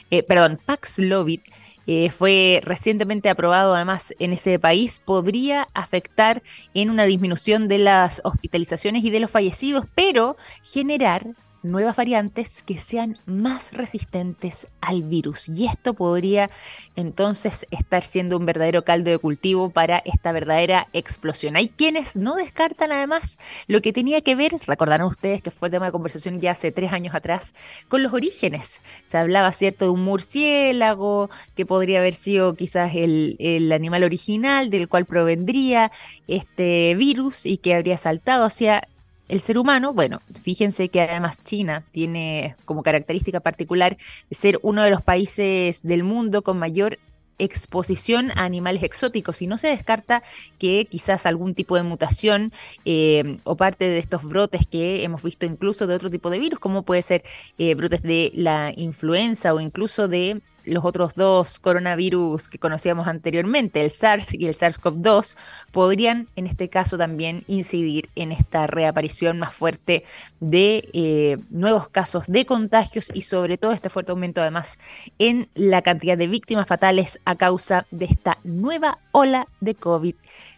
[0.10, 1.42] eh, perdón, Paxlovid,
[1.90, 6.44] eh, fue recientemente aprobado además en ese país, podría afectar
[6.74, 11.28] en una disminución de las hospitalizaciones y de los fallecidos, pero generar
[11.64, 15.50] nuevas variantes que sean más resistentes al virus.
[15.50, 16.50] Y esto podría
[16.96, 21.56] entonces estar siendo un verdadero caldo de cultivo para esta verdadera explosión.
[21.56, 25.72] Hay quienes no descartan además lo que tenía que ver, recordarán ustedes que fue el
[25.72, 27.56] tema de conversación ya hace tres años atrás,
[27.88, 28.82] con los orígenes.
[29.06, 34.70] Se hablaba, ¿cierto?, de un murciélago que podría haber sido quizás el, el animal original
[34.70, 35.92] del cual provendría
[36.28, 38.88] este virus y que habría saltado hacia
[39.28, 43.98] el ser humano, bueno, fíjense que además China tiene como característica particular
[44.32, 46.98] ser uno de los países del mundo con mayor
[47.40, 49.42] exposición a animales exóticos.
[49.42, 50.24] Y no se descarta
[50.58, 52.52] que quizás algún tipo de mutación
[52.86, 56.60] eh, o parte de estos brotes que hemos visto incluso de otro tipo de virus,
[56.60, 57.24] como puede ser
[57.58, 63.82] eh, brotes de la influenza o incluso de los otros dos coronavirus que conocíamos anteriormente,
[63.82, 65.36] el SARS y el SARS-CoV-2,
[65.72, 70.04] podrían en este caso también incidir en esta reaparición más fuerte
[70.40, 74.78] de eh, nuevos casos de contagios y sobre todo este fuerte aumento además
[75.20, 80.16] en la cantidad de víctimas fatales a causa de esta nueva ola de COVID.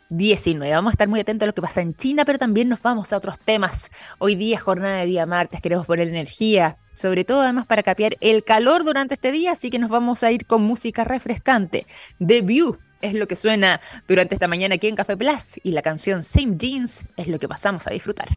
[0.09, 0.73] 19.
[0.73, 3.13] Vamos a estar muy atentos a lo que pasa en China, pero también nos vamos
[3.13, 3.91] a otros temas.
[4.17, 8.43] Hoy día, jornada de día martes, queremos poner energía, sobre todo además para capear el
[8.43, 11.85] calor durante este día, así que nos vamos a ir con música refrescante.
[12.25, 15.81] The View es lo que suena durante esta mañana aquí en Café Plus y la
[15.81, 18.29] canción Same Jeans es lo que pasamos a disfrutar.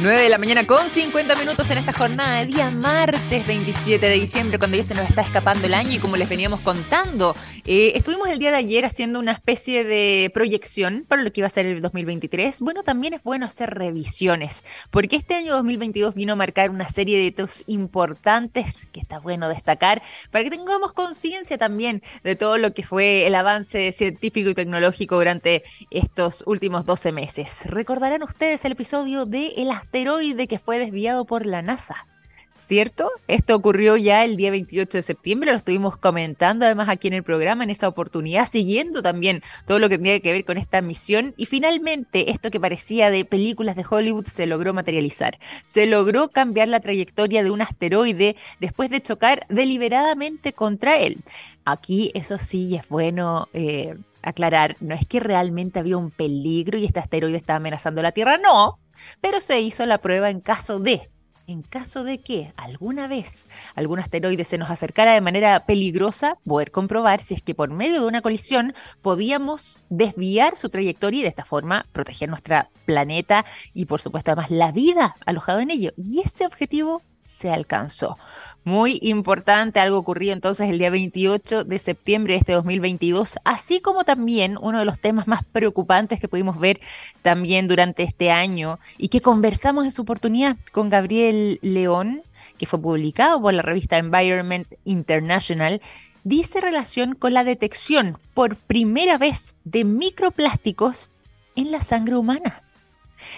[0.00, 4.14] 9 de la mañana con 50 minutos en esta jornada de día martes 27 de
[4.14, 7.34] diciembre, cuando ya se nos está escapando el año y como les veníamos contando,
[7.66, 11.48] eh, estuvimos el día de ayer haciendo una especie de proyección para lo que iba
[11.48, 12.62] a ser el 2023.
[12.62, 17.18] Bueno, también es bueno hacer revisiones, porque este año 2022 vino a marcar una serie
[17.18, 22.72] de hitos importantes que está bueno destacar para que tengamos conciencia también de todo lo
[22.72, 27.66] que fue el avance científico y tecnológico durante estos últimos 12 meses.
[27.66, 32.06] Recordarán ustedes el episodio de El asteroide que fue desviado por la NASA.
[32.54, 33.10] ¿Cierto?
[33.26, 37.24] Esto ocurrió ya el día 28 de septiembre, lo estuvimos comentando además aquí en el
[37.24, 41.34] programa en esa oportunidad, siguiendo también todo lo que tenía que ver con esta misión
[41.36, 45.38] y finalmente esto que parecía de películas de Hollywood se logró materializar.
[45.64, 51.24] Se logró cambiar la trayectoria de un asteroide después de chocar deliberadamente contra él.
[51.64, 56.84] Aquí eso sí es bueno eh, aclarar, no es que realmente había un peligro y
[56.84, 58.78] este asteroide estaba amenazando la Tierra, no,
[59.20, 61.10] pero se hizo la prueba en caso de,
[61.46, 66.70] en caso de que alguna vez algún asteroide se nos acercara de manera peligrosa, poder
[66.70, 71.28] comprobar si es que por medio de una colisión podíamos desviar su trayectoria y de
[71.28, 73.44] esta forma proteger nuestro planeta
[73.74, 75.92] y por supuesto además la vida alojada en ello.
[75.96, 78.16] Y ese objetivo se alcanzó.
[78.64, 84.04] Muy importante, algo ocurrió entonces el día 28 de septiembre de este 2022, así como
[84.04, 86.80] también uno de los temas más preocupantes que pudimos ver
[87.22, 92.22] también durante este año y que conversamos en su oportunidad con Gabriel León,
[92.58, 95.80] que fue publicado por la revista Environment International,
[96.24, 101.08] dice relación con la detección por primera vez de microplásticos
[101.56, 102.62] en la sangre humana.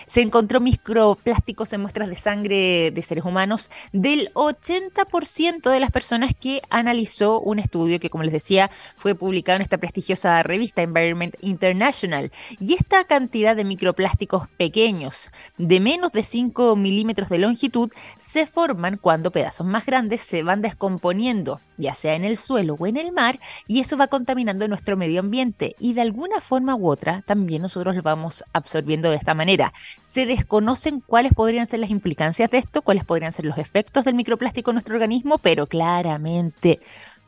[0.06, 6.32] Se encontró microplásticos en muestras de sangre de seres humanos del 80% de las personas
[6.38, 11.34] que analizó un estudio que, como les decía, fue publicado en esta prestigiosa revista Environment
[11.40, 12.30] International.
[12.60, 18.96] Y esta cantidad de microplásticos pequeños, de menos de 5 milímetros de longitud, se forman
[18.96, 23.12] cuando pedazos más grandes se van descomponiendo, ya sea en el suelo o en el
[23.12, 25.74] mar, y eso va contaminando nuestro medio ambiente.
[25.78, 29.71] Y de alguna forma u otra, también nosotros lo vamos absorbiendo de esta manera.
[30.02, 34.14] Se desconocen cuáles podrían ser las implicancias de esto, cuáles podrían ser los efectos del
[34.14, 36.80] microplástico en nuestro organismo, pero claramente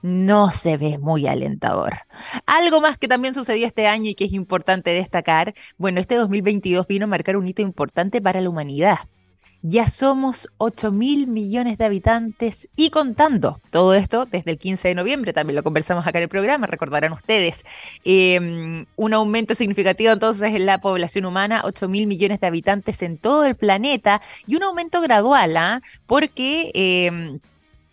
[0.03, 1.95] no se ve muy alentador.
[2.45, 6.87] Algo más que también sucedió este año y que es importante destacar, bueno, este 2022
[6.87, 8.99] vino a marcar un hito importante para la humanidad.
[9.67, 13.63] Ya somos 8 mil millones de habitantes y contando.
[13.71, 17.15] Todo esto desde el 15 de noviembre, también lo conversamos acá en el programa, recordarán
[17.15, 17.65] ustedes.
[18.05, 23.17] Em, un aumento significativo entonces en la población humana, 8 mil millones de habitantes en
[23.17, 25.81] todo el planeta y un aumento gradual, ¿ah?
[26.05, 26.71] porque...
[26.75, 27.41] Em,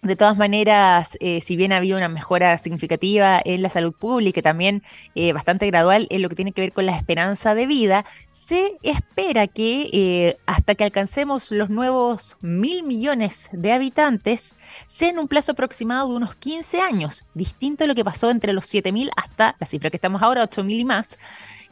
[0.01, 4.39] de todas maneras, eh, si bien ha habido una mejora significativa en la salud pública
[4.39, 4.81] y también
[5.13, 8.77] eh, bastante gradual en lo que tiene que ver con la esperanza de vida, se
[8.81, 14.55] espera que eh, hasta que alcancemos los nuevos mil millones de habitantes,
[14.87, 18.53] sea en un plazo aproximado de unos 15 años, distinto a lo que pasó entre
[18.53, 21.19] los 7.000 hasta la cifra que estamos ahora, 8.000 y más.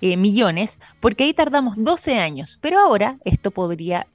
[0.02, 4.08] Eh, millones, porque ahí tardamos 12 años, pero ahora esto podría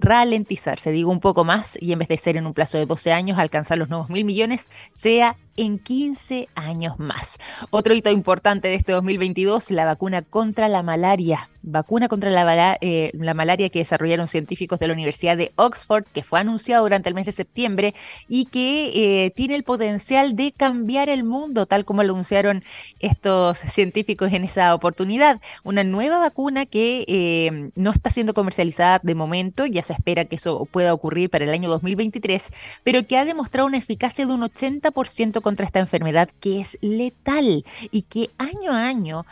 [0.00, 3.12] ralentizarse, digo un poco más, y en vez de ser en un plazo de 12
[3.12, 7.38] años alcanzar los nuevos mil millones, sea en 15 años más.
[7.70, 11.50] Otro hito importante de este 2022, la vacuna contra la malaria.
[11.68, 16.22] Vacuna contra la, eh, la, malaria que desarrollaron científicos de la Universidad de Oxford, que
[16.22, 17.92] fue anunciado durante el mes de septiembre
[18.28, 22.62] y que eh, tiene el potencial de cambiar el mundo, tal como lo anunciaron
[23.00, 25.40] estos científicos en esa oportunidad.
[25.64, 30.36] Una nueva vacuna que eh, no está siendo comercializada de momento, ya se espera que
[30.36, 32.52] eso pueda ocurrir para el año 2023,
[32.84, 37.64] pero que ha demostrado una eficacia de un 80% contra esta enfermedad que es letal
[37.90, 39.26] y que año a año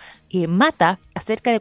[0.48, 1.60] mata a cerca de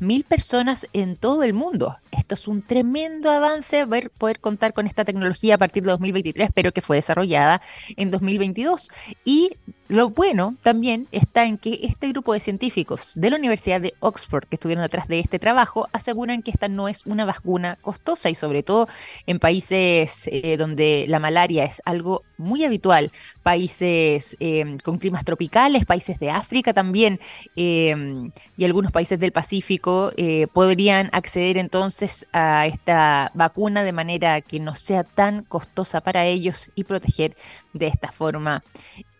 [0.00, 1.96] 400.000 personas en todo el mundo.
[2.16, 6.50] Esto es un tremendo avance, ver, poder contar con esta tecnología a partir de 2023,
[6.54, 7.60] pero que fue desarrollada
[7.96, 8.90] en 2022.
[9.24, 9.50] Y
[9.88, 14.48] lo bueno también está en que este grupo de científicos de la Universidad de Oxford
[14.48, 18.34] que estuvieron detrás de este trabajo aseguran que esta no es una vacuna costosa y
[18.34, 18.88] sobre todo
[19.26, 23.12] en países eh, donde la malaria es algo muy habitual,
[23.44, 27.20] países em, con climas tropicales, países de África también
[27.54, 34.40] em, y algunos países del Pacífico eh, podrían acceder entonces a esta vacuna de manera
[34.40, 37.36] que no sea tan costosa para ellos y proteger
[37.72, 38.62] de esta forma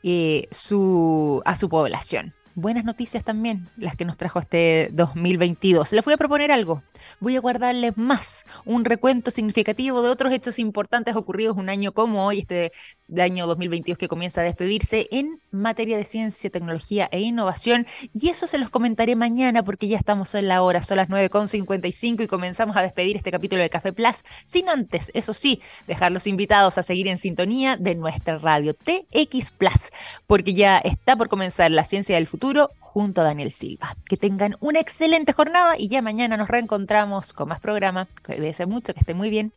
[0.03, 5.93] eh, su, a su población buenas noticias también, las que nos trajo este 2022.
[5.93, 6.83] Les voy a proponer algo.
[7.21, 12.27] Voy a guardarles más un recuento significativo de otros hechos importantes ocurridos un año como
[12.27, 12.73] hoy, este
[13.19, 17.87] año 2022 que comienza a despedirse en materia de ciencia, tecnología e innovación.
[18.13, 22.25] Y eso se los comentaré mañana porque ya estamos en la hora, son las 9.55
[22.25, 26.79] y comenzamos a despedir este capítulo de Café Plus, sin antes, eso sí, dejarlos invitados
[26.79, 29.93] a seguir en sintonía de nuestra radio TX Plus,
[30.27, 33.95] porque ya está por comenzar la ciencia del futuro junto a Daniel Silva.
[34.09, 38.09] Que tengan una excelente jornada y ya mañana nos reencontramos con más programa.
[38.25, 39.53] Cuídense mucho, que esté muy bien.